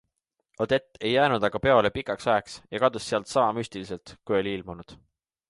Odette 0.63 0.97
ei 1.01 1.11
jäänud 1.17 1.45
aga 1.49 1.61
peole 1.65 1.91
pikaks 1.97 2.27
ajaks 2.33 2.57
ja 2.73 2.81
kadus 2.85 3.11
sealt 3.13 3.31
sama 3.35 3.53
müstiliselt 3.61 4.17
kui 4.25 4.41
oli 4.41 4.57
ilmunud. 4.61 4.99